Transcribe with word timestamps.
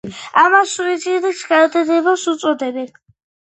ამას 0.43 0.73
სუიციდის 0.77 1.45
გადადებას 1.53 2.27
უწოდებენ. 2.35 2.93